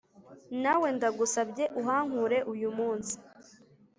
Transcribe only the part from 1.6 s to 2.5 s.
uhankure